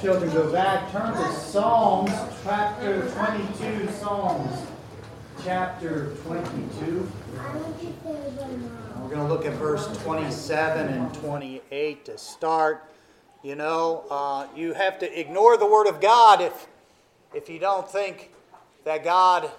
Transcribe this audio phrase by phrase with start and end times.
[0.00, 2.10] Children, go back, turn to Psalms,
[2.42, 4.66] chapter 22, Psalms,
[5.44, 7.06] chapter 22.
[8.06, 12.90] We're going to look at verse 27 and 28 to start.
[13.42, 16.66] You know, uh, you have to ignore the Word of God if,
[17.34, 18.30] if you don't think
[18.84, 19.50] that God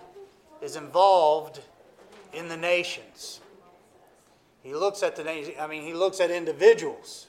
[0.59, 1.59] is involved
[2.33, 3.41] in the nations.
[4.63, 7.27] He looks at the nation, I mean, he looks at individuals,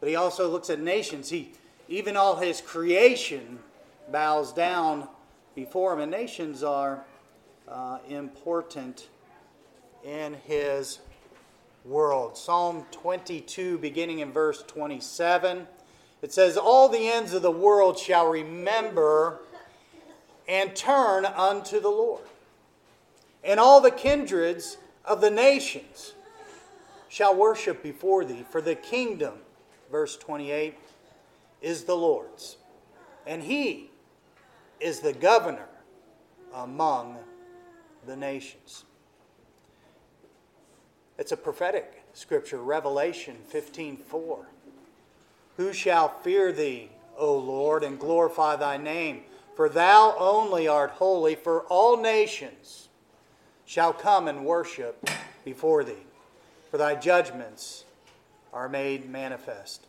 [0.00, 1.30] but he also looks at nations.
[1.30, 1.52] He,
[1.88, 3.58] even all his creation
[4.10, 5.08] bows down
[5.54, 7.04] before him, and nations are
[7.68, 9.08] uh, important
[10.04, 11.00] in his
[11.84, 12.36] world.
[12.36, 15.66] Psalm 22, beginning in verse 27,
[16.22, 19.40] it says, All the ends of the world shall remember
[20.48, 22.24] and turn unto the Lord,
[23.42, 26.14] and all the kindreds of the nations
[27.08, 29.34] shall worship before thee, for the kingdom,
[29.90, 30.74] verse 28,
[31.64, 32.58] is the Lord's,
[33.26, 33.90] and he
[34.80, 35.68] is the governor
[36.52, 37.16] among
[38.06, 38.84] the nations.
[41.16, 44.46] It's a prophetic scripture, Revelation 15:4.
[45.56, 49.24] Who shall fear thee, O Lord, and glorify thy name?
[49.56, 52.88] For thou only art holy, for all nations
[53.64, 55.08] shall come and worship
[55.44, 56.04] before thee,
[56.70, 57.84] for thy judgments
[58.52, 59.86] are made manifest.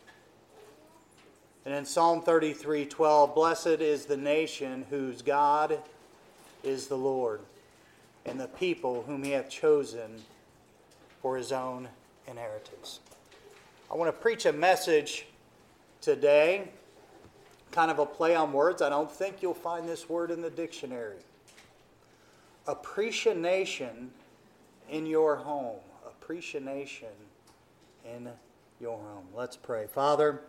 [1.66, 5.80] And in Psalm 33 12, blessed is the nation whose God
[6.62, 7.40] is the Lord,
[8.24, 10.22] and the people whom he hath chosen
[11.20, 11.88] for his own
[12.28, 13.00] inheritance.
[13.90, 15.26] I want to preach a message
[16.00, 16.68] today,
[17.72, 18.80] kind of a play on words.
[18.80, 21.18] I don't think you'll find this word in the dictionary.
[22.68, 24.12] Appreciation
[24.88, 25.80] in your home.
[26.06, 27.08] Appreciation
[28.04, 28.28] in
[28.80, 29.24] your home.
[29.34, 29.88] Let's pray.
[29.88, 30.42] Father,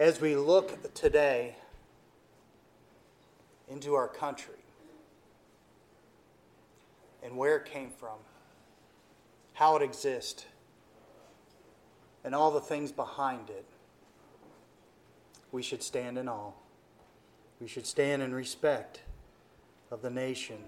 [0.00, 1.54] as we look today
[3.68, 4.54] into our country
[7.22, 8.16] and where it came from,
[9.52, 10.46] how it exists,
[12.24, 13.66] and all the things behind it,
[15.52, 16.52] we should stand in awe.
[17.60, 19.02] We should stand in respect
[19.90, 20.64] of the nation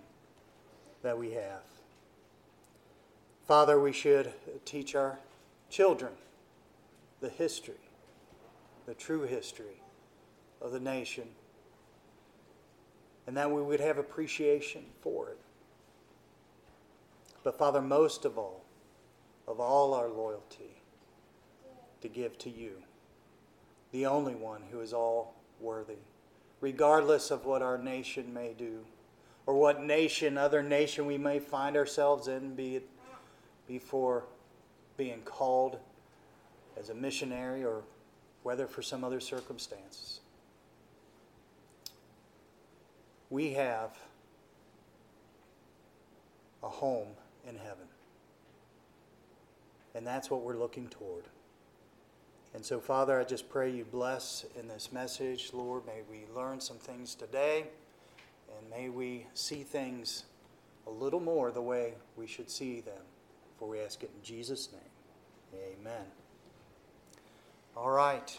[1.03, 1.63] that we have.
[3.49, 4.31] Father, we should
[4.67, 5.19] teach our
[5.71, 6.13] children
[7.23, 7.92] the history
[8.87, 9.83] the true history
[10.61, 11.29] of the nation,
[13.27, 15.39] and that we would have appreciation for it.
[17.45, 18.65] But, Father, most of all,
[19.47, 20.83] of all our loyalty,
[22.01, 22.83] to give to you,
[23.93, 25.99] the only one who is all worthy,
[26.61, 28.85] regardless of what our nation may do,
[29.47, 32.89] or what nation, other nation we may find ourselves in, be it
[33.67, 34.25] before
[34.97, 35.79] being called
[36.79, 37.83] as a missionary or
[38.43, 40.21] whether for some other circumstances.
[43.31, 43.97] We have
[46.63, 47.09] a home
[47.49, 47.87] in heaven.
[49.95, 51.25] And that's what we're looking toward.
[52.55, 55.51] And so, Father, I just pray you bless in this message.
[55.53, 57.67] Lord, may we learn some things today,
[58.57, 60.25] and may we see things
[60.87, 63.03] a little more the way we should see them.
[63.59, 65.63] For we ask it in Jesus' name.
[65.81, 66.22] Amen.
[67.75, 68.39] All right.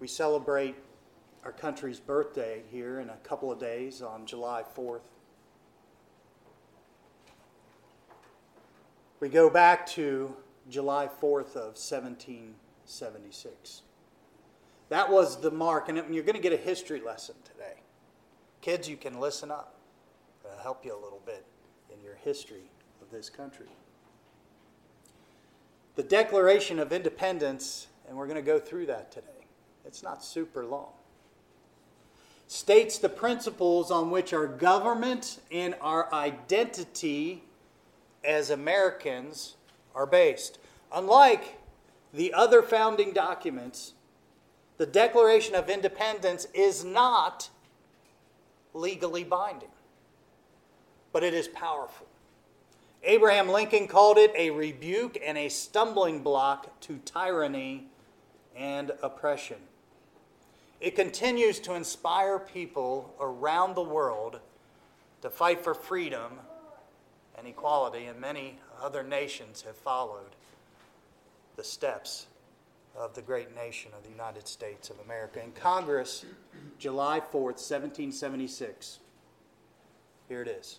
[0.00, 0.74] We celebrate
[1.44, 5.02] our country's birthday here in a couple of days on July 4th.
[9.20, 10.34] We go back to
[10.68, 13.82] July 4th of 1776.
[14.88, 17.82] That was the mark, and you're going to get a history lesson today.
[18.62, 19.76] Kids, you can listen up.
[20.44, 21.46] It'll help you a little bit
[21.94, 22.68] in your history
[23.00, 23.68] of this country
[25.94, 29.26] the Declaration of Independence, and we're going to go through that today.
[29.84, 30.90] It's not super long.
[32.46, 37.44] States the principles on which our government and our identity
[38.24, 39.56] as Americans
[39.94, 40.58] are based.
[40.92, 41.58] Unlike
[42.12, 43.94] the other founding documents,
[44.78, 47.50] the Declaration of Independence is not
[48.74, 49.68] legally binding,
[51.12, 52.06] but it is powerful.
[53.04, 57.88] Abraham Lincoln called it a rebuke and a stumbling block to tyranny
[58.56, 59.56] and oppression.
[60.80, 64.38] It continues to inspire people around the world
[65.20, 66.32] to fight for freedom
[67.36, 70.36] and equality, and many other nations have followed
[71.56, 72.26] the steps
[72.96, 75.42] of the great nation of the United States of America.
[75.42, 76.24] In Congress,
[76.78, 79.00] July 4th, 1776,
[80.28, 80.78] here it is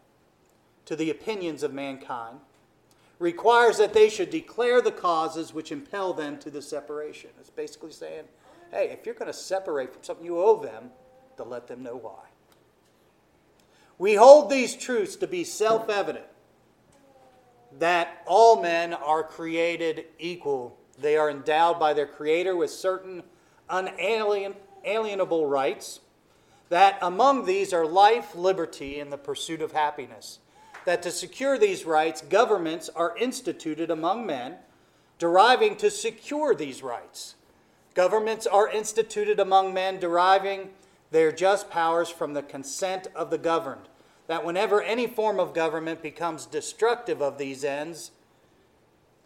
[0.91, 2.37] to the opinions of mankind
[3.17, 7.29] requires that they should declare the causes which impel them to the separation.
[7.39, 8.25] It's basically saying,
[8.71, 10.89] hey, if you're going to separate from something you owe them,
[11.37, 12.25] to let them know why.
[13.99, 16.25] We hold these truths to be self evident
[17.79, 20.77] that all men are created equal.
[20.99, 23.23] They are endowed by their Creator with certain
[23.69, 26.01] unalienable rights,
[26.67, 30.39] that among these are life, liberty, and the pursuit of happiness.
[30.85, 34.55] That to secure these rights, governments are instituted among men,
[35.19, 37.35] deriving to secure these rights.
[37.93, 40.69] Governments are instituted among men, deriving
[41.11, 43.89] their just powers from the consent of the governed
[44.31, 48.11] that whenever any form of government becomes destructive of these ends,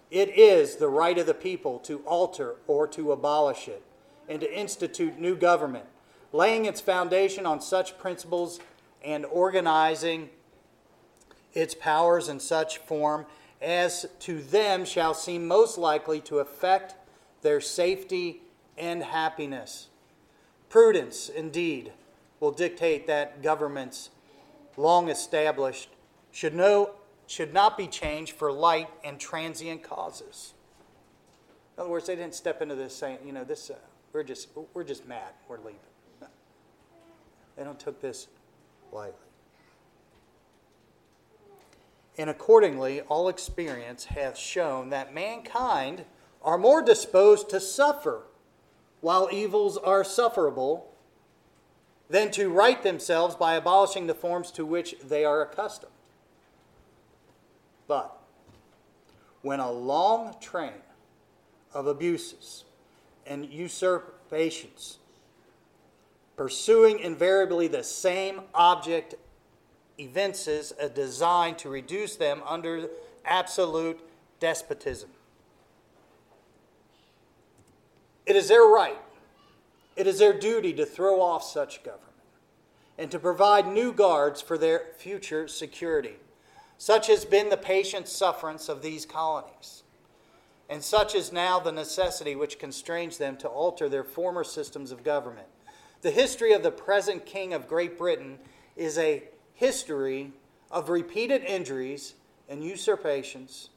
[0.10, 3.84] it is the right of the people to alter or to abolish it
[4.28, 5.86] and to institute new government,
[6.34, 8.60] laying its foundation on such principles
[9.04, 10.32] and organizing
[11.56, 13.26] its powers in such form
[13.62, 16.96] as to them shall seem most likely to affect
[17.42, 18.42] their safety
[18.78, 19.88] and happiness.
[20.70, 21.94] Prudence, indeed,
[22.40, 24.10] will dictate that governments
[24.78, 25.90] long established,
[26.32, 26.92] should, know,
[27.28, 30.54] should not be changed for light and transient causes.
[31.78, 33.76] In other words, they didn't step into this saying, you know, this, uh,
[34.12, 35.80] we're, just, we're just mad, we're leaving.
[37.56, 38.28] They don't took this
[38.92, 39.25] lightly.
[42.18, 46.06] And accordingly, all experience hath shown that mankind
[46.42, 48.24] are more disposed to suffer
[49.02, 50.92] while evils are sufferable
[52.10, 55.92] than to right themselves by abolishing the forms to which they are accustomed.
[57.88, 58.16] But
[59.42, 60.82] when a long train
[61.74, 62.64] of abuses
[63.28, 65.00] and usurpations,
[66.36, 69.16] pursuing invariably the same object,
[69.98, 72.90] evinces a design to reduce them under
[73.24, 74.00] absolute
[74.40, 75.10] despotism.
[78.26, 78.98] It is their right
[79.96, 82.04] it is their duty to throw off such government
[82.98, 86.16] and to provide new guards for their future security.
[86.78, 89.84] Such has been the patient sufferance of these colonies,
[90.70, 95.04] and such is now the necessity which constrains them to alter their former systems of
[95.04, 95.48] government.
[96.02, 98.38] The history of the present King of Great Britain
[98.76, 99.24] is a
[99.56, 100.32] history
[100.70, 102.14] of repeated injuries
[102.48, 103.70] and usurpations,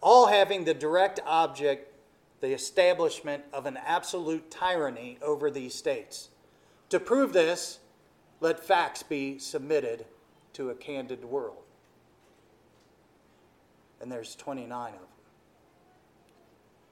[0.00, 1.92] all having the direct object
[2.40, 6.28] the establishment of an absolute tyranny over these states.
[6.90, 7.78] To prove this,
[8.40, 10.04] let facts be submitted
[10.52, 11.62] to a candid world.
[14.00, 15.08] And there's 29 of them.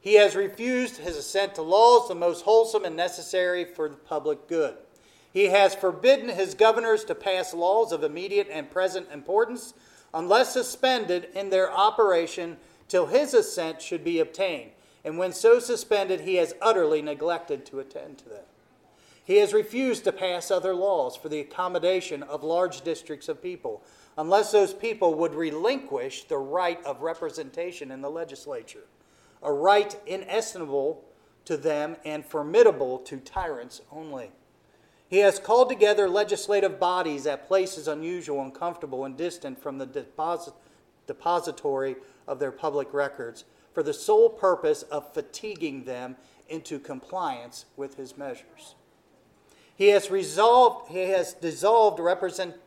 [0.01, 4.49] He has refused his assent to laws the most wholesome and necessary for the public
[4.49, 4.77] good.
[5.35, 9.75] He has forbidden his governors to pass laws of immediate and present importance
[10.15, 12.57] unless suspended in their operation
[12.89, 14.71] till his assent should be obtained
[15.05, 18.45] and when so suspended, he has utterly neglected to attend to them.
[19.23, 23.83] He has refused to pass other laws for the accommodation of large districts of people,
[24.17, 28.85] unless those people would relinquish the right of representation in the legislature,
[29.43, 31.05] a right inestimable
[31.45, 34.31] to them and formidable to tyrants only.
[35.15, 40.55] He has called together legislative bodies at places unusual, uncomfortable, and distant from the deposit,
[41.07, 41.95] depository
[42.27, 46.17] of their public records for the sole purpose of fatiguing them
[46.49, 48.75] into compliance with his measures.
[49.77, 52.59] He has resolved, he has dissolved representative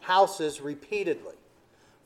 [0.00, 1.36] houses repeatedly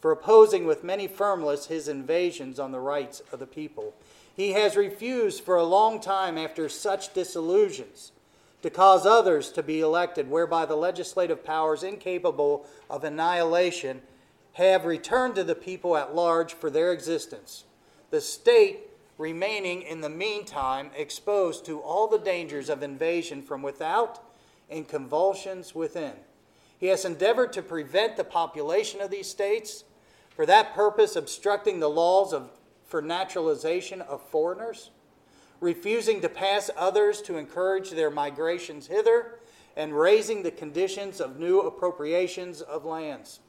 [0.01, 3.93] for opposing with many firmness his invasions on the rights of the people.
[4.37, 8.13] He has refused for a long time after such disillusions
[8.63, 14.01] to cause others to be elected, whereby the legislative powers incapable of annihilation
[14.55, 17.65] have returned to the people at large for their existence.
[18.11, 24.21] The state remaining in the meantime exposed to all the dangers of invasion from without
[24.71, 26.13] and convulsions within.
[26.79, 29.85] He has endeavored to prevent the population of these states,
[30.35, 32.51] for that purpose, obstructing the laws of,
[32.87, 34.91] for naturalization of foreigners,
[35.63, 39.39] refusing to pass others to encourage their migrations hither,
[39.77, 43.41] and raising the conditions of new appropriations of lands.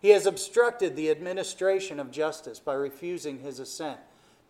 [0.00, 3.98] He has obstructed the administration of justice by refusing his assent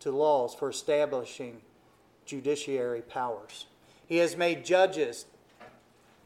[0.01, 1.61] to laws for establishing
[2.25, 3.65] judiciary powers.
[4.05, 5.25] He has made judges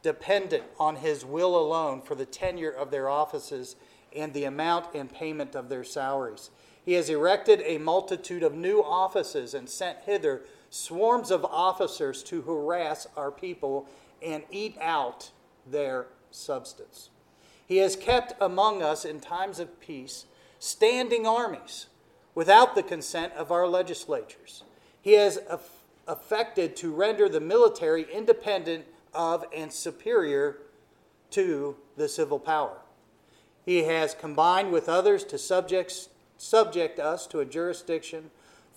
[0.02, 3.76] dependent on his will alone for the tenure of their offices
[4.16, 6.50] and the amount and payment of their salaries.
[6.90, 10.42] He has erected a multitude of new offices and sent hither
[10.72, 13.88] swarms of officers to harass our people
[14.24, 15.30] and eat out
[15.68, 17.12] their substance.
[17.68, 20.26] He has kept among us in times of peace
[20.58, 21.86] standing armies
[22.34, 24.64] without the consent of our legislatures.
[25.00, 25.38] He has
[26.08, 30.58] affected to render the military independent of and superior
[31.30, 32.78] to the civil power.
[33.64, 38.32] He has combined with others to subject, subject us to a jurisdiction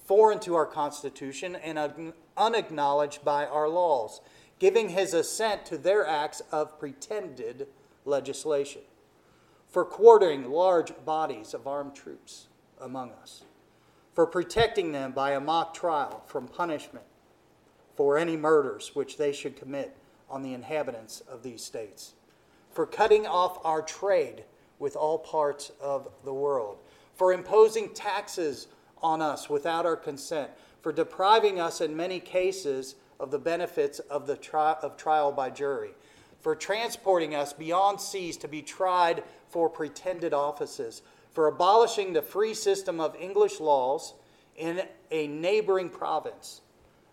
[0.04, 4.20] foreign to our Constitution and unacknowledged by our laws,
[4.58, 7.68] giving his assent to their acts of pretended
[8.04, 8.82] legislation,
[9.68, 12.48] for quartering large bodies of armed troops
[12.80, 13.44] among us,
[14.12, 17.06] for protecting them by a mock trial from punishment
[17.94, 19.96] for any murders which they should commit
[20.28, 22.14] on the inhabitants of these states,
[22.70, 24.44] for cutting off our trade
[24.78, 26.78] with all parts of the world,
[27.22, 28.66] for imposing taxes
[29.00, 30.50] on us without our consent,
[30.80, 35.48] for depriving us in many cases of the benefits of the tri- of trial by
[35.48, 35.92] jury,
[36.40, 42.54] for transporting us beyond seas to be tried for pretended offices, for abolishing the free
[42.54, 44.14] system of English laws
[44.56, 46.60] in a neighboring province,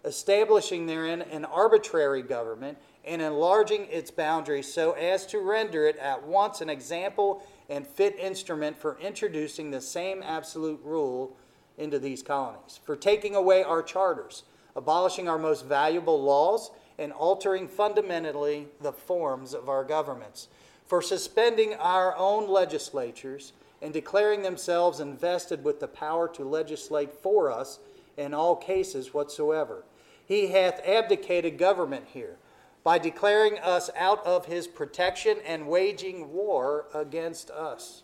[0.06, 6.24] establishing therein an arbitrary government and enlarging its boundaries so as to render it at
[6.24, 11.36] once an example and fit instrument for introducing the same absolute rule
[11.78, 14.44] into these colonies, for taking away our charters,
[14.76, 20.50] abolishing our most valuable laws, and altering fundamentally the forms of our governments,
[20.86, 27.50] for suspending our own legislatures and declaring themselves invested with the power to legislate for
[27.50, 27.80] us
[28.18, 29.84] in all cases whatsoever.
[30.30, 32.38] He hath abdicated government here
[32.84, 38.04] by declaring us out of his protection and waging war against us.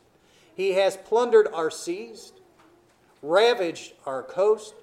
[0.55, 2.33] He has plundered our seas,
[3.21, 4.73] ravaged our coast,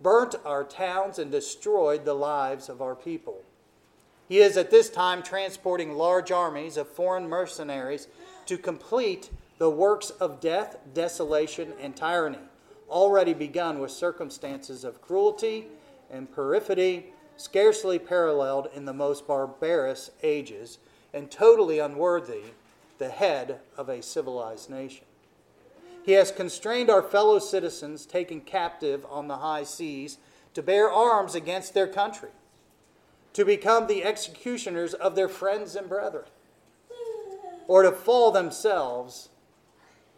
[0.00, 3.44] burnt our towns, and destroyed the lives of our people.
[4.28, 8.08] He is at this time transporting large armies of foreign mercenaries
[8.46, 12.38] to complete the works of death, desolation, and tyranny,
[12.90, 15.68] already begun with circumstances of cruelty
[16.10, 20.78] and perfidy scarcely paralleled in the most barbarous ages,
[21.14, 22.42] and totally unworthy
[22.98, 25.04] the head of a civilized nation.
[26.04, 30.18] He has constrained our fellow citizens taken captive on the high seas
[30.54, 32.30] to bear arms against their country,
[33.34, 36.24] to become the executioners of their friends and brethren,
[37.68, 39.28] or to fall themselves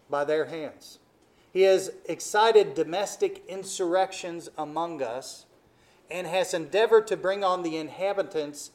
[0.08, 0.98] by their hands.
[1.52, 5.44] He has excited domestic insurrections among us
[6.10, 8.70] and has endeavored to bring on the inhabitants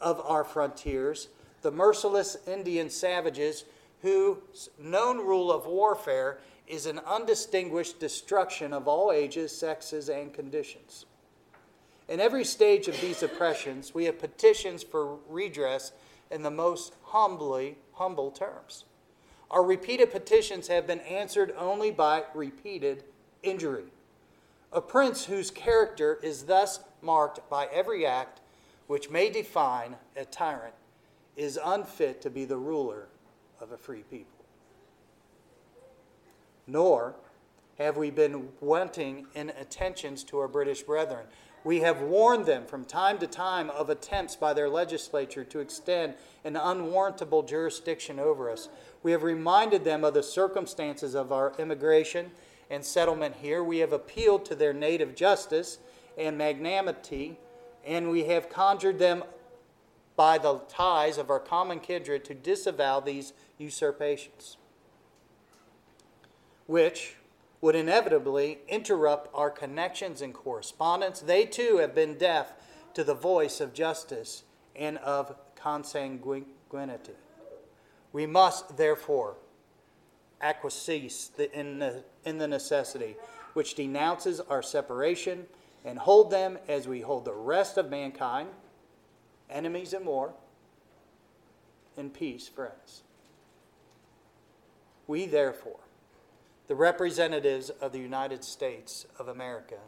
[0.00, 1.28] of our frontiers,
[1.62, 3.64] the merciless Indian savages,
[4.02, 11.04] whose known rule of warfare is an undistinguished destruction of all ages, sexes, and conditions.
[12.08, 15.92] In every stage of these oppressions, we have petitions for redress
[16.30, 18.84] in the most humbly humble terms.
[19.50, 23.04] Our repeated petitions have been answered only by repeated
[23.42, 23.86] injury.
[24.72, 28.40] A prince whose character is thus marked by every act
[28.86, 30.74] which may define a tyrant
[31.36, 33.08] is unfit to be the ruler
[33.60, 34.44] of a free people.
[36.66, 37.14] Nor
[37.78, 41.26] have we been wanting in attentions to our British brethren.
[41.64, 46.14] We have warned them from time to time of attempts by their legislature to extend
[46.44, 48.68] an unwarrantable jurisdiction over us.
[49.02, 52.30] We have reminded them of the circumstances of our immigration
[52.70, 53.62] and settlement here.
[53.62, 55.78] We have appealed to their native justice
[56.16, 57.38] and magnanimity,
[57.84, 59.24] and we have conjured them
[60.16, 64.56] by the ties of our common kindred to disavow these usurpations,
[66.66, 67.16] which
[67.60, 71.20] would inevitably interrupt our connections and correspondence.
[71.20, 72.52] They too have been deaf
[72.94, 74.44] to the voice of justice
[74.76, 77.16] and of consanguinity.
[78.12, 79.36] We must, therefore,
[80.40, 83.16] acquiesce in the, in the necessity
[83.52, 85.46] which denounces our separation
[85.84, 88.48] and hold them as we hold the rest of mankind,
[89.48, 90.34] enemies and war,
[91.96, 93.02] in peace, friends.
[95.06, 95.80] We, therefore,
[96.68, 99.78] the representatives of the United States of America,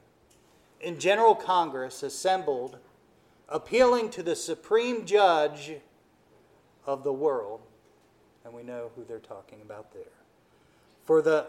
[0.80, 2.78] in General Congress assembled,
[3.48, 5.74] appealing to the supreme judge
[6.84, 7.60] of the world,
[8.44, 10.21] and we know who they're talking about there,
[11.04, 11.46] for the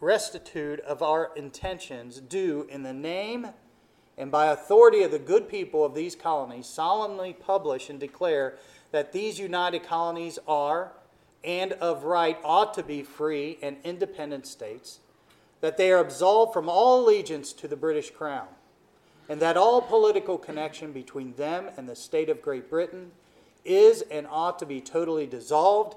[0.00, 3.48] restitute of our intentions, do in the name
[4.18, 8.56] and by authority of the good people of these colonies, solemnly publish and declare
[8.90, 10.92] that these united colonies are,
[11.44, 15.00] and of right ought to be free and independent states,
[15.60, 18.48] that they are absolved from all allegiance to the British Crown,
[19.28, 23.10] and that all political connection between them and the state of Great Britain
[23.64, 25.96] is and ought to be totally dissolved,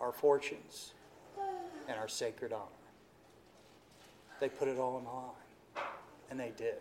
[0.00, 0.92] our fortunes,
[1.88, 2.64] and our sacred honor.
[4.40, 5.30] They put it all on the line,
[6.30, 6.76] and they did.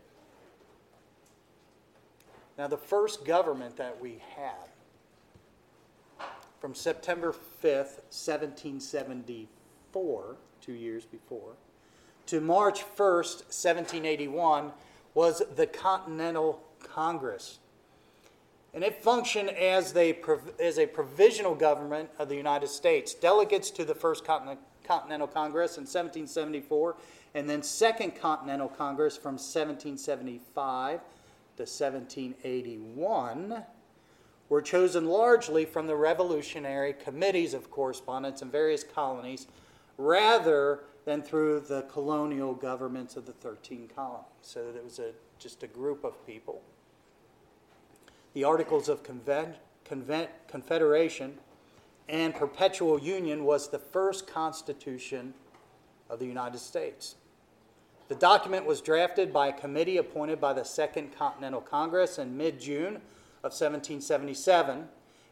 [2.58, 4.70] Now, the first government that we had
[6.60, 11.54] from September 5th, 1774, two years before,
[12.28, 14.72] to March 1st, 1781,
[15.14, 17.60] was the Continental Congress.
[18.76, 20.20] And it functioned as, they,
[20.60, 23.14] as a provisional government of the United States.
[23.14, 26.98] Delegates to the First Continental Congress in 1774,
[27.36, 31.00] and then Second Continental Congress from 1775
[31.56, 33.64] to 1781
[34.50, 39.48] were chosen largely from the revolutionary committees of correspondence in various colonies
[39.98, 44.26] rather than through the colonial governments of the 13 colonies.
[44.42, 46.62] So that it was a, just a group of people.
[48.36, 51.40] The Articles of Conven- Conven- Confederation
[52.10, 55.34] and Perpetual Union was the first constitution
[56.10, 57.16] of the United States.
[58.10, 62.60] The document was drafted by a committee appointed by the Second Continental Congress in mid
[62.60, 62.98] June
[63.42, 64.90] of 1777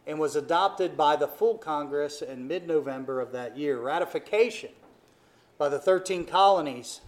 [0.07, 3.81] and was adopted by the full Congress in mid November of that year.
[3.81, 4.71] Ratification
[5.57, 7.01] by the 13 colonies,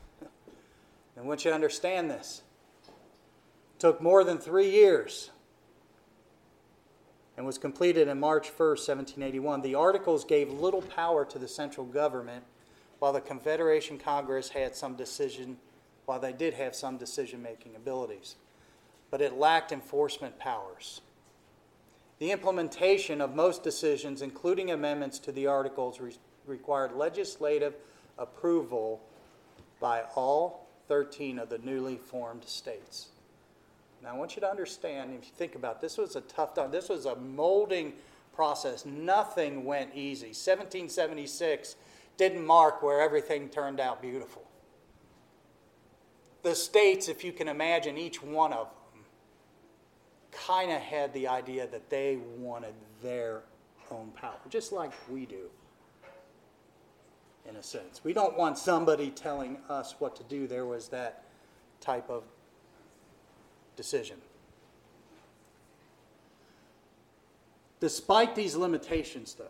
[1.16, 2.42] and once you understand this,
[3.80, 5.32] took more than three years
[7.38, 9.62] and was completed in March 1, 1781.
[9.62, 12.44] The articles gave little power to the central government,
[13.00, 15.58] while the Confederation Congress had some decision,
[16.06, 18.36] while they did have some decision making abilities
[19.16, 21.00] but it lacked enforcement powers.
[22.20, 27.76] The implementation of most decisions, including amendments to the articles, re- required legislative
[28.18, 29.02] approval
[29.80, 33.08] by all 13 of the newly formed states.
[34.06, 36.54] Now, I want you to understand, if you think about it, this was a tough
[36.54, 36.70] time.
[36.70, 37.94] This was a molding
[38.36, 38.86] process.
[38.86, 40.28] Nothing went easy.
[40.28, 41.76] 1776
[42.16, 44.44] didn't mark where everything turned out beautiful.
[46.44, 49.04] The states, if you can imagine each one of them,
[50.32, 53.42] kind of had the idea that they wanted their
[53.90, 55.50] own power, just like we do,
[57.50, 58.04] in a sense.
[58.04, 60.46] We don't want somebody telling us what to do.
[60.46, 61.24] There was that
[61.82, 62.24] type of
[63.76, 64.18] decision.
[67.80, 69.46] Despite these limitations, though,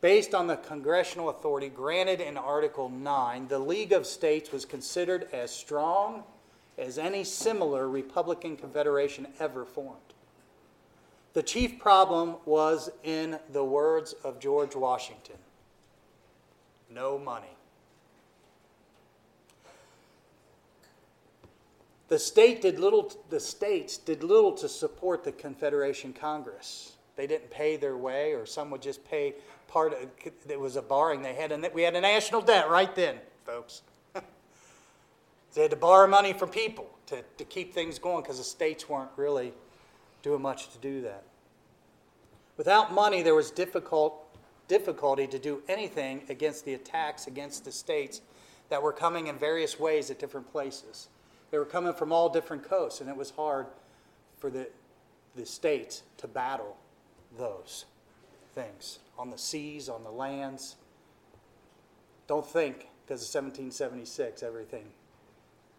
[0.00, 5.28] based on the congressional authority granted in Article 9, the League of States was considered
[5.32, 6.24] as strong
[6.78, 9.98] as any similar Republican Confederation ever formed.
[11.34, 15.36] The chief problem was in the words of George Washington
[16.94, 17.46] no money.
[22.12, 26.92] The, state did little, the states did little to support the Confederation Congress.
[27.16, 29.32] They didn't pay their way, or some would just pay
[29.66, 30.10] part of
[30.46, 30.60] it.
[30.60, 31.52] was a borrowing they had.
[31.52, 33.80] And we had a national debt right then, folks.
[35.54, 38.90] They had to borrow money from people to, to keep things going because the states
[38.90, 39.54] weren't really
[40.22, 41.22] doing much to do that.
[42.58, 44.22] Without money, there was difficult,
[44.68, 48.20] difficulty to do anything against the attacks against the states
[48.68, 51.08] that were coming in various ways at different places.
[51.52, 53.66] They were coming from all different coasts, and it was hard
[54.38, 54.68] for the,
[55.36, 56.78] the states to battle
[57.38, 57.84] those
[58.54, 60.76] things on the seas, on the lands.
[62.26, 64.86] Don't think because of 1776 everything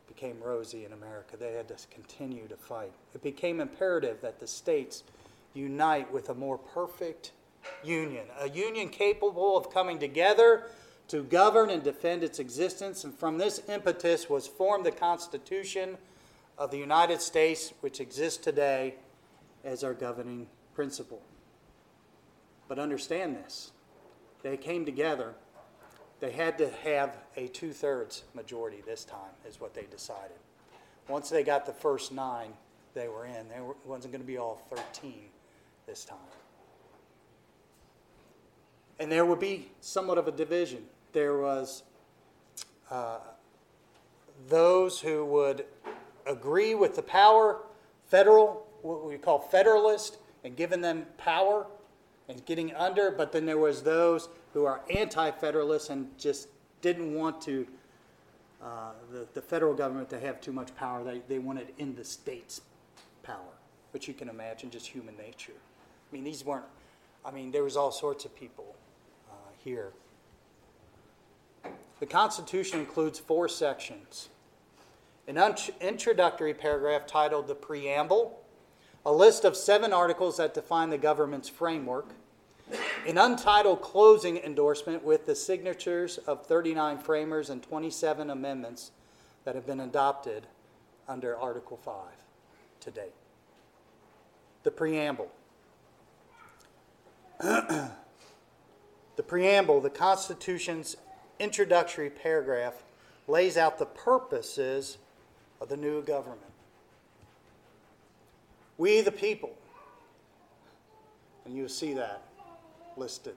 [0.08, 1.38] became rosy in America.
[1.38, 2.94] They had to continue to fight.
[3.16, 5.04] It became imperative that the states
[5.56, 7.32] unite with a more perfect
[7.84, 10.66] union, a union capable of coming together
[11.10, 13.04] to govern and defend its existence.
[13.04, 15.98] And from this impetus was formed the Constitution
[16.58, 18.96] of the United States, which exists today
[19.64, 21.22] as our governing principle.
[22.68, 23.72] But understand this
[24.42, 25.36] they came together
[26.24, 30.38] they had to have a two thirds majority this time, is what they decided.
[31.10, 32.54] Once they got the first nine,
[32.94, 33.50] they were in.
[33.50, 35.16] There wasn't going to be all 13
[35.86, 36.18] this time.
[39.02, 40.86] And there would be somewhat of a division.
[41.14, 41.84] There was
[42.92, 43.20] uh,
[44.50, 45.66] those who would
[46.26, 47.60] agree with the power,
[48.08, 51.68] federal, what we call federalist, and giving them power
[52.28, 56.48] and getting under, but then there was those who are anti-federalists and just
[56.82, 57.68] didn't want to
[58.64, 61.04] uh, the, the federal government to have too much power.
[61.04, 62.62] They, they wanted in the states
[63.22, 63.54] power,
[63.92, 65.54] which you can imagine just human nature.
[65.54, 66.66] I mean, these weren't,
[67.26, 68.76] I mean, there was all sorts of people
[69.30, 69.92] uh, here.
[72.04, 74.28] The Constitution includes four sections.
[75.26, 75.42] An
[75.80, 78.42] introductory paragraph titled The Preamble,
[79.06, 82.10] a list of seven articles that define the government's framework,
[83.08, 88.92] an untitled closing endorsement with the signatures of 39 framers and 27 amendments
[89.46, 90.48] that have been adopted
[91.08, 91.96] under Article 5
[92.82, 93.16] to date.
[94.64, 95.32] The preamble.
[97.40, 97.94] the
[99.26, 100.98] preamble, the Constitution's
[101.40, 102.84] introductory paragraph,
[103.28, 104.98] lays out the purposes
[105.62, 106.42] of the new government.
[108.78, 109.52] We, the people,
[111.46, 112.22] and you see that
[112.98, 113.36] listed.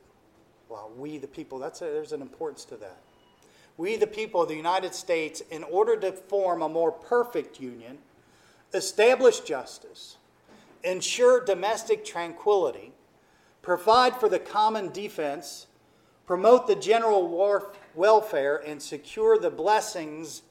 [0.68, 2.98] Well, we, the people, that's a, there's an importance to that.
[3.76, 7.98] We, the people of the United States, in order to form a more perfect union,
[8.72, 10.16] establish justice,
[10.82, 12.92] ensure domestic tranquility,
[13.62, 15.66] provide for the common defense,
[16.26, 20.42] promote the general war- welfare, and secure the blessings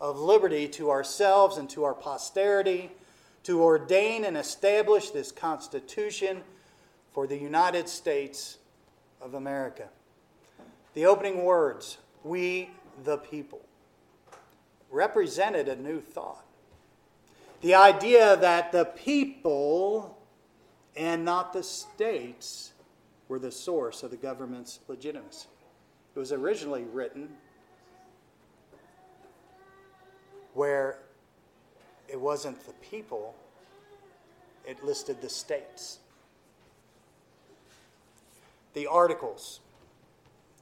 [0.00, 2.90] of liberty to ourselves and to our posterity,
[3.44, 6.42] to ordain and establish this Constitution
[7.12, 8.58] for the United States
[9.20, 9.88] of America.
[10.94, 12.70] The opening words, we
[13.04, 13.60] the people,
[14.90, 16.44] represented a new thought.
[17.62, 20.18] The idea that the people
[20.96, 22.72] and not the states
[23.28, 25.48] were the source of the government's legitimacy.
[26.14, 27.28] It was originally written
[30.54, 30.98] where
[32.08, 33.34] it wasn't the people,
[34.66, 35.98] it listed the states
[38.74, 39.60] the articles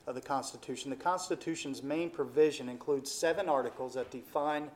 [0.07, 0.91] of the Constitution.
[0.91, 4.69] The Constitution's main provision includes seven articles that define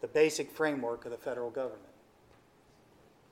[0.00, 1.82] the basic framework of the federal government.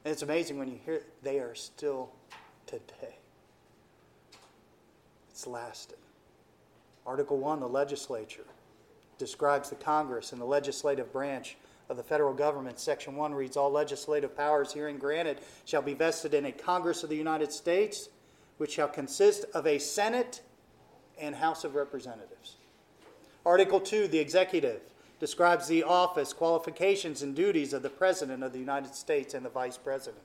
[0.05, 2.11] And it's amazing when you hear they are still
[2.67, 3.17] today.
[5.31, 5.99] It's lasted.
[7.07, 8.47] Article 1, the legislature,
[9.19, 11.57] describes the Congress and the legislative branch
[11.89, 12.79] of the federal government.
[12.79, 17.11] Section 1 reads All legislative powers herein granted shall be vested in a Congress of
[17.11, 18.09] the United States
[18.59, 20.43] which shall consist of a Senate
[21.19, 22.57] and House of Representatives.
[23.45, 24.83] Article 2, the executive,
[25.19, 29.51] describes the office, qualifications, and duties of the President of the United States and the
[29.51, 30.23] Vice President.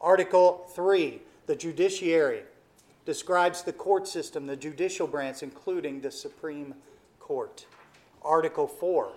[0.00, 2.42] Article 3, the judiciary,
[3.04, 6.74] describes the court system, the judicial branch, including the Supreme
[7.18, 7.66] Court.
[8.22, 9.12] Article 4,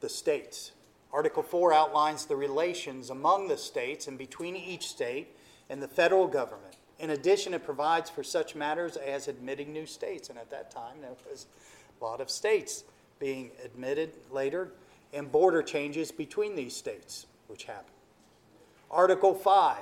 [0.00, 0.72] the states.
[1.12, 5.28] Article 4 outlines the relations among the states and between each state
[5.70, 6.76] and the federal government.
[6.98, 10.28] In addition, it provides for such matters as admitting new states.
[10.28, 11.46] And at that time, there was
[12.00, 12.84] a lot of states
[13.18, 14.72] being admitted later,
[15.12, 17.88] and border changes between these states, which happened.
[18.90, 19.76] Article 5,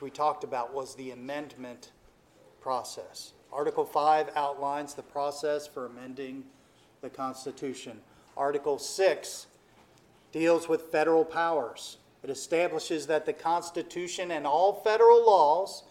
[0.00, 1.90] which we talked about, was the amendment
[2.60, 3.32] process.
[3.52, 6.44] Article 5 outlines the process for amending
[7.02, 8.00] the Constitution.
[8.34, 9.46] Article 6
[10.32, 11.98] deals with federal powers.
[12.22, 15.82] It establishes that the Constitution and all federal laws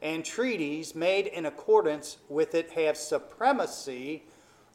[0.00, 4.22] and treaties made in accordance with it have supremacy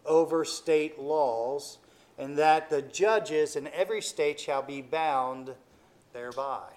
[0.05, 1.79] over state laws,
[2.19, 5.55] and that the judges in every state shall be bound
[6.11, 6.72] thereby.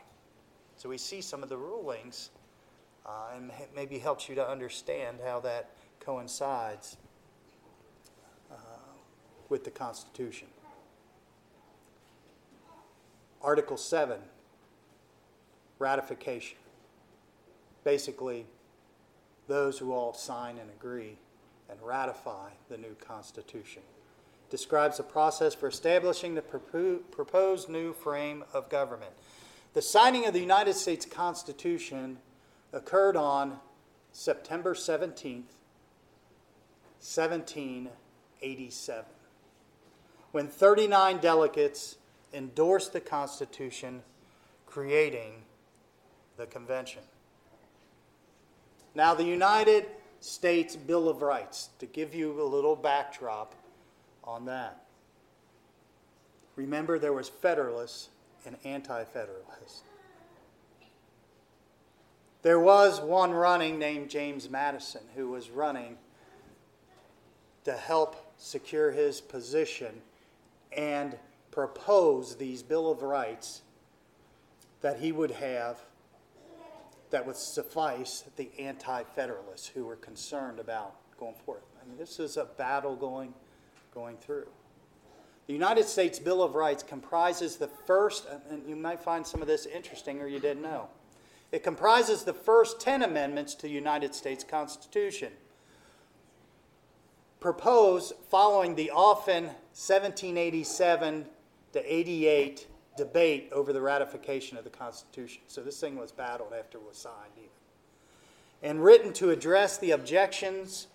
[0.77, 2.31] So we see some of the rulings,
[3.07, 6.99] uh, and maybe helps you to understand how that coincides
[8.51, 8.55] uh,
[9.49, 10.49] with the Constitution.
[13.43, 14.19] Article 7,
[15.79, 16.59] ratification.
[17.85, 18.45] Basically,
[19.47, 21.17] those who all sign and agree
[21.71, 23.83] and ratify the new Constitution.
[24.51, 29.13] Describes the process for establishing the proposed new frame of government.
[29.77, 32.17] The signing of the United States Constitution
[32.73, 33.59] occurred on
[34.11, 35.53] September 17th,
[36.99, 39.05] 1787,
[40.33, 41.99] when 39 delegates
[42.33, 44.03] endorsed the Constitution,
[44.65, 45.43] creating
[46.39, 47.03] the convention.
[48.95, 49.89] Now, the United
[50.21, 53.55] States Bill of Rights, to give you a little backdrop
[54.25, 54.87] on that.
[56.57, 58.09] Remember, there was Federalists
[58.47, 59.85] and anti federalist.
[62.43, 65.97] There was one running named James Madison who was running
[67.65, 70.01] to help secure his position
[70.77, 71.19] and
[71.51, 73.63] propose these Bill of Rights
[74.81, 75.81] that he would have
[77.11, 81.65] that would suffice the anti federalists who were concerned about going forth.
[81.83, 83.35] I mean, this is a battle going,
[83.93, 84.47] going through.
[85.47, 89.47] The United States Bill of Rights comprises the first, and you might find some of
[89.47, 90.89] this interesting or you didn't know.
[91.53, 95.33] It comprises the first 10 amendments to the United States Constitution,
[97.39, 101.27] proposed following the often 1787
[101.73, 105.43] to 88 debate over the ratification of the Constitution.
[105.47, 107.51] So this thing was battled after it was signed, even.
[108.63, 110.89] And written to address the objections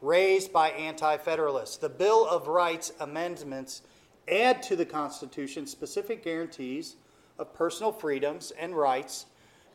[0.00, 1.78] raised by anti federalists.
[1.78, 3.82] The Bill of Rights amendments
[4.28, 6.96] add to the Constitution specific guarantees
[7.38, 9.26] of personal freedoms and rights,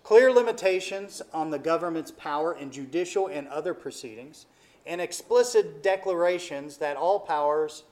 [0.04, 4.46] clear limitations on the government's power in judicial and other proceedings,
[4.86, 7.84] and explicit declarations that all powers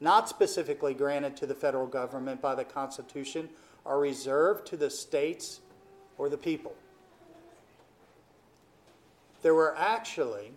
[0.00, 3.48] not specifically granted to the federal government by the Constitution
[3.84, 5.60] are reserved to the states
[6.18, 6.74] or the people.
[9.42, 10.52] There were actually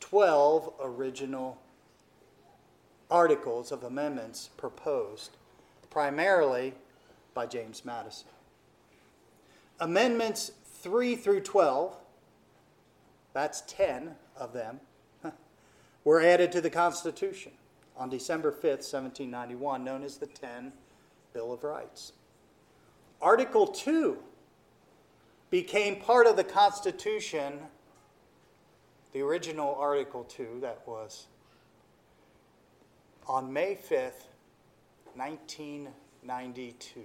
[0.00, 1.58] 12 original
[3.10, 5.36] articles of amendments proposed,
[5.90, 6.74] primarily
[7.34, 8.28] by James Madison.
[9.78, 11.96] Amendments 3 through 12,
[13.32, 14.80] that's 10 of them,
[16.04, 17.52] were added to the Constitution
[17.96, 20.72] on December 5th, 1791, known as the 10
[21.32, 22.12] Bill of Rights.
[23.20, 24.18] Article 2
[25.50, 27.58] became part of the Constitution,
[29.12, 31.26] the original Article 2 that was
[33.28, 34.26] on May 5th,
[35.14, 37.00] 1992,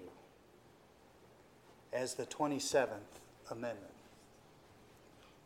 [1.94, 2.90] as the 27th
[3.50, 3.94] Amendment.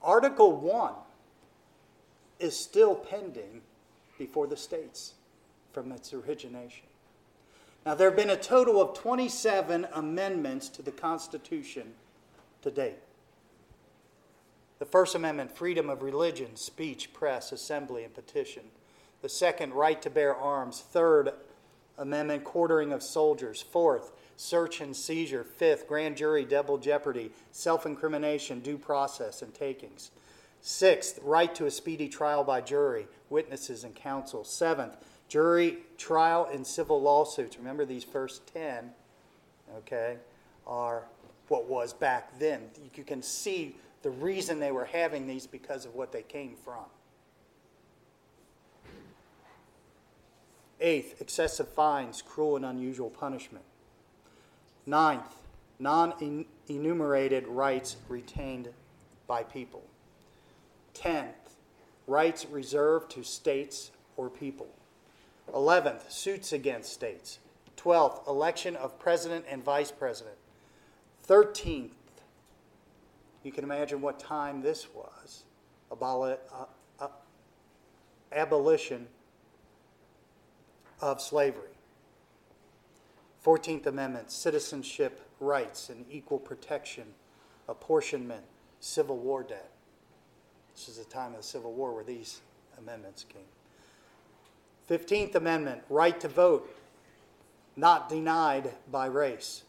[0.02, 0.94] Article 1
[2.40, 3.62] is still pending
[4.18, 5.14] before the states
[5.72, 6.86] from its origination.
[7.86, 11.94] Now, there have been a total of 27 amendments to the Constitution
[12.62, 12.98] to date.
[14.80, 18.64] The First Amendment, freedom of religion, speech, press, assembly, and petition.
[19.26, 20.82] The second, right to bear arms.
[20.82, 21.32] Third
[21.98, 23.60] Amendment, quartering of soldiers.
[23.60, 25.44] Fourth, search and seizure.
[25.44, 30.12] Fifth, grand jury, double jeopardy, self incrimination, due process, and takings.
[30.62, 34.44] Sixth, right to a speedy trial by jury, witnesses, and counsel.
[34.44, 34.96] Seventh,
[35.28, 38.92] Jury trial and civil lawsuits, remember these first 10,
[39.78, 40.18] okay,
[40.68, 41.06] are
[41.48, 42.62] what was back then.
[42.96, 46.86] You can see the reason they were having these because of what they came from.
[50.86, 53.66] Eighth, excessive fines, cruel and unusual punishment.
[54.86, 55.40] Ninth,
[55.80, 58.70] non enumerated rights retained
[59.26, 59.82] by people.
[60.94, 61.56] Tenth,
[62.06, 64.68] rights reserved to states or people.
[65.52, 67.40] 11th, suits against states.
[67.78, 70.38] 12th, election of president and vice president.
[71.28, 71.94] 13th,
[73.42, 75.46] you can imagine what time this was
[75.92, 76.36] uh,
[77.00, 77.08] uh,
[78.32, 79.08] abolition
[81.06, 81.70] of slavery.
[83.46, 87.04] 14th Amendment, citizenship rights and equal protection,
[87.70, 88.42] apportionment,
[88.80, 89.70] Civil War debt.
[90.74, 92.42] This is the time of the Civil War where these
[92.80, 93.44] amendments came.
[94.90, 96.76] 15th Amendment, right to vote,
[97.76, 99.62] not denied by race.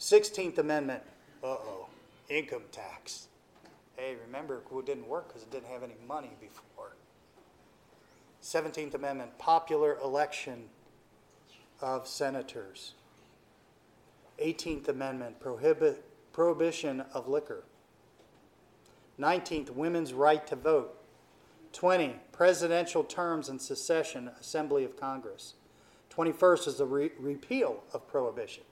[0.00, 1.02] 16th Amendment,
[1.44, 1.86] uh oh,
[2.30, 3.28] income tax.
[3.96, 6.64] Hey, remember, it didn't work because it didn't have any money before.
[8.42, 10.64] 17th Amendment, popular election
[11.80, 12.94] of senators.
[14.42, 17.64] 18th Amendment, prohibit, prohibition of liquor.
[19.20, 20.98] 19th, women's right to vote.
[21.72, 25.54] 20, presidential terms and secession, Assembly of Congress.
[26.14, 28.64] 21st is the re- repeal of prohibition.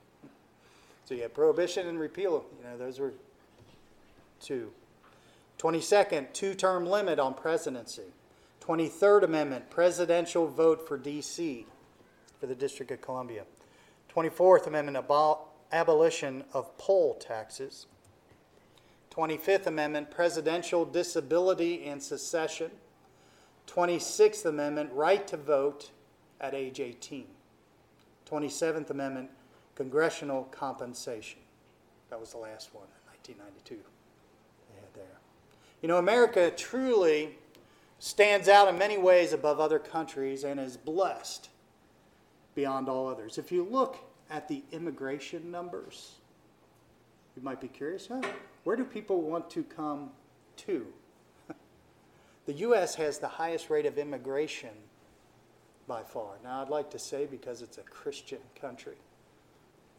[1.05, 3.13] So you have prohibition and repeal, you know, those were
[4.41, 4.73] two.
[5.59, 8.13] 22nd, two term limit on presidency.
[8.71, 11.67] 23rd Amendment, presidential vote for D.C.,
[12.39, 13.43] for the District of Columbia.
[14.15, 15.41] 24th Amendment, abol-
[15.73, 17.87] abolition of poll taxes.
[19.13, 22.71] 25th Amendment, presidential disability and secession.
[23.67, 25.91] 26th Amendment, right to vote
[26.41, 27.27] at age 18.
[28.31, 29.31] 27th Amendment,
[29.75, 31.41] congressional compensation.
[32.09, 35.19] That was the last one in 1992 they had there.
[35.83, 37.37] You know, America truly
[38.01, 41.51] stands out in many ways above other countries and is blessed
[42.57, 43.39] beyond all others.
[43.39, 43.99] If you look
[44.31, 46.13] at the immigration numbers?
[47.37, 48.23] You might be curious, huh?
[48.65, 50.11] Where do people want to come
[50.59, 50.87] to?
[52.47, 52.95] the U.S.
[52.95, 54.71] has the highest rate of immigration
[55.87, 56.35] by far.
[56.45, 58.97] Now, I'd like to say because it's a Christian country.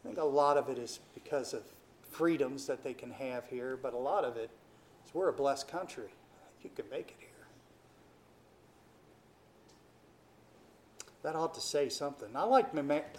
[0.02, 1.62] I think a lot of it is because of
[2.10, 4.50] freedoms that they can have here, but a lot of it
[5.06, 6.08] is we're a blessed country.
[6.62, 7.31] You can make it here.
[11.22, 12.28] That ought to say something.
[12.34, 12.68] I like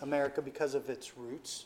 [0.02, 1.66] America because of its roots,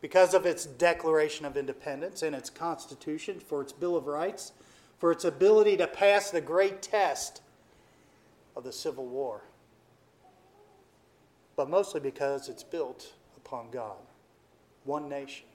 [0.00, 4.52] because of its Declaration of Independence and its Constitution, for its Bill of Rights,
[4.98, 7.42] for its ability to pass the great test
[8.56, 9.42] of the Civil War.
[11.54, 13.98] But mostly because it's built upon God,
[14.84, 15.46] one nation,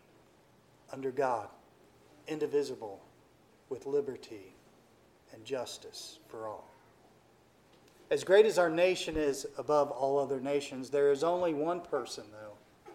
[0.94, 1.50] under God,
[2.28, 3.02] indivisible,
[3.70, 4.54] with liberty
[5.34, 6.71] and justice for all.
[8.12, 12.26] As great as our nation is above all other nations, there is only one person,
[12.34, 12.91] though,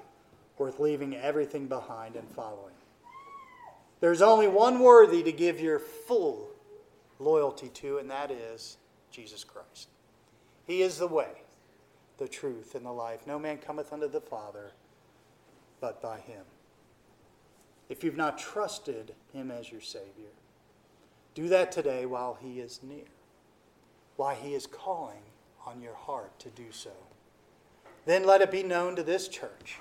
[0.59, 2.75] worth leaving everything behind and following.
[4.01, 6.51] There's only one worthy to give your full
[7.19, 8.77] loyalty to, and that is
[9.11, 9.89] Jesus Christ.
[10.67, 11.31] He is the way,
[12.19, 13.27] the truth, and the life.
[13.27, 14.73] No man cometh unto the Father
[15.81, 16.45] but by him.
[17.89, 20.35] If you've not trusted him as your Savior,
[21.35, 23.16] do that today while he is near
[24.17, 25.23] why He is calling
[25.67, 26.93] on your heart to do so.
[28.05, 29.79] Then let it be known to this church.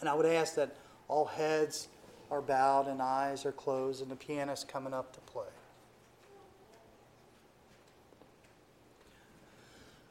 [0.00, 0.76] And I would ask that
[1.08, 1.88] all heads
[2.30, 5.44] are bowed and eyes are closed, and the pianist coming up to play.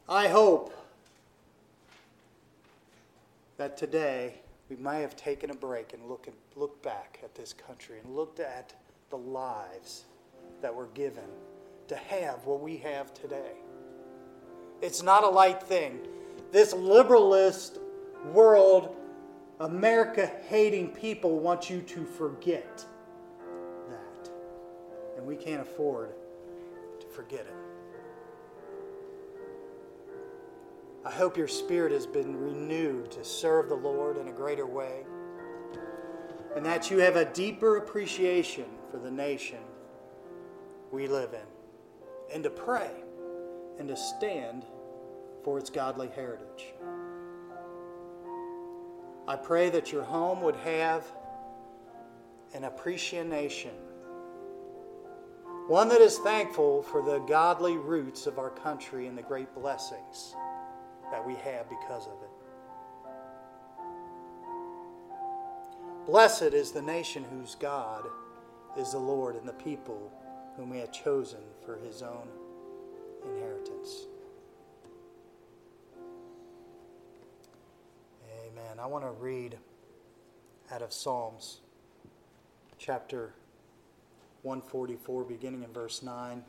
[0.08, 0.74] I hope
[3.56, 4.34] that today
[4.68, 8.16] we may have taken a break and look, and look back at this country and
[8.16, 8.74] looked at
[9.10, 10.04] the lives
[10.62, 11.24] that were given
[11.90, 13.56] to have what we have today.
[14.80, 15.98] It's not a light thing.
[16.52, 17.78] This liberalist
[18.32, 18.94] world,
[19.58, 22.86] America hating people want you to forget
[23.88, 24.30] that.
[25.16, 26.12] And we can't afford
[27.00, 27.54] to forget it.
[31.04, 35.02] I hope your spirit has been renewed to serve the Lord in a greater way,
[36.54, 39.58] and that you have a deeper appreciation for the nation
[40.92, 41.59] we live in
[42.32, 42.90] and to pray
[43.78, 44.64] and to stand
[45.42, 46.74] for its godly heritage.
[49.26, 51.04] I pray that your home would have
[52.52, 53.70] an appreciation,
[55.68, 60.34] one that is thankful for the godly roots of our country and the great blessings
[61.12, 62.30] that we have because of it.
[66.06, 68.06] Blessed is the nation whose God
[68.76, 70.10] is the Lord and the people
[70.56, 72.28] whom he had chosen for his own
[73.24, 74.06] inheritance.
[78.46, 78.78] Amen.
[78.78, 79.58] I want to read
[80.70, 81.60] out of Psalms
[82.78, 83.34] chapter
[84.42, 86.44] 144, beginning in verse 9.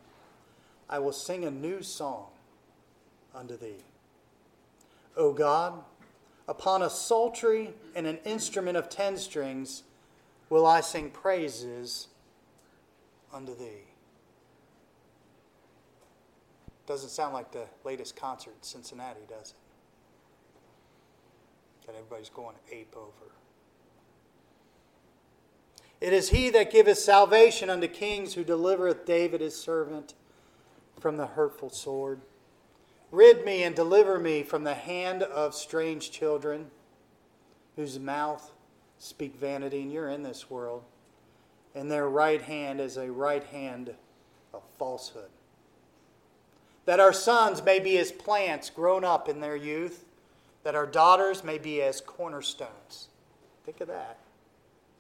[0.90, 2.28] I will sing a new song
[3.34, 3.84] unto thee.
[5.16, 5.84] O God,
[6.48, 9.84] upon a psaltery and an instrument of ten strings
[10.50, 12.08] will I sing praises
[13.34, 13.91] unto thee.
[16.88, 19.56] Doesn't sound like the latest concert in Cincinnati, does it?
[21.88, 23.32] That everybody's going ape over.
[26.00, 30.16] It is he that giveth salvation unto kings, who delivereth David his servant
[31.00, 32.22] from the hurtful sword.
[33.12, 36.72] Rid me and deliver me from the hand of strange children,
[37.76, 38.52] whose mouth
[38.98, 40.84] speak vanity, and you're in this world,
[41.76, 43.94] and their right hand is a right hand
[44.54, 45.30] of falsehood
[46.86, 50.06] that our sons may be as plants grown up in their youth,
[50.64, 53.08] that our daughters may be as cornerstones.
[53.66, 54.20] Think of that.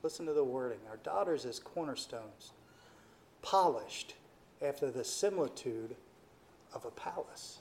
[0.03, 0.79] Listen to the wording.
[0.89, 2.51] Our daughters as cornerstones,
[3.41, 4.15] polished
[4.61, 5.95] after the similitude
[6.73, 7.59] of a palace.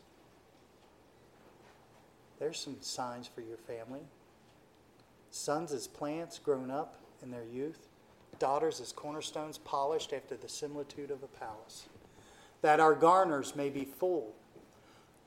[2.38, 4.00] There's some signs for your family.
[5.30, 7.88] Sons as plants grown up in their youth,
[8.38, 11.88] daughters as cornerstones polished after the similitude of a palace
[12.62, 14.34] that our garners may be full,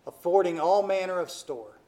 [0.05, 1.79] affording all manner of store,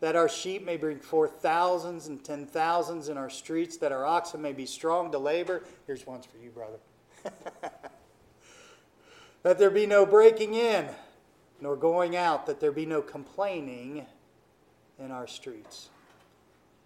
[0.00, 4.04] that our sheep may bring forth thousands and ten thousands in our streets, that our
[4.04, 5.64] oxen may be strong to labor.
[5.86, 6.78] Here's one's for you, brother.
[9.42, 10.88] that there be no breaking in,
[11.60, 14.06] nor going out, that there be no complaining
[14.98, 15.88] in our streets.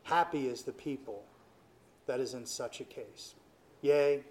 [0.05, 1.25] Happy is the people
[2.07, 3.35] that is in such a case.
[3.83, 4.23] Yea,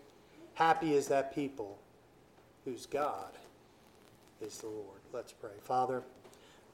[0.53, 1.77] happy is that people
[2.65, 3.37] whose God
[4.41, 4.99] is the Lord.
[5.13, 5.51] Let's pray.
[5.61, 6.03] Father,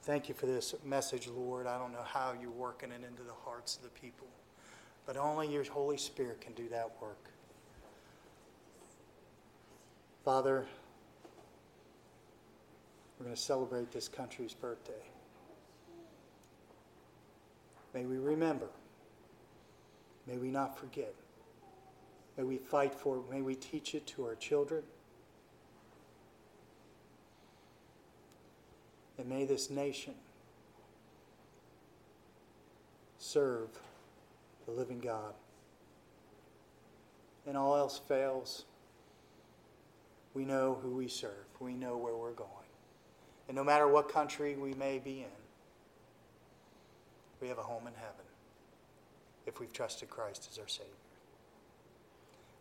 [0.07, 1.67] Thank you for this message, Lord.
[1.67, 4.27] I don't know how you're working it into the hearts of the people,
[5.05, 7.29] but only your Holy Spirit can do that work.
[10.23, 10.65] Father,
[13.19, 14.93] we're going to celebrate this country's birthday.
[17.93, 18.69] May we remember.
[20.25, 21.13] May we not forget.
[22.37, 23.23] May we fight for it.
[23.29, 24.83] May we teach it to our children.
[29.17, 30.13] And may this nation
[33.17, 33.69] serve
[34.65, 35.33] the living God.
[37.47, 38.65] And all else fails,
[40.33, 41.31] we know who we serve.
[41.59, 42.49] We know where we're going.
[43.47, 45.37] And no matter what country we may be in,
[47.41, 48.25] we have a home in heaven
[49.45, 50.91] if we've trusted Christ as our Savior.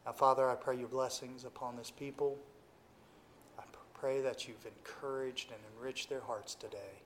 [0.05, 2.39] Now, Father, I pray your blessings upon this people.
[3.99, 7.01] Pray that you've encouraged and enriched their hearts today.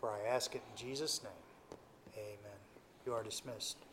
[0.00, 1.78] For I ask it in Jesus' name.
[2.16, 2.58] Amen.
[3.04, 3.85] You are dismissed.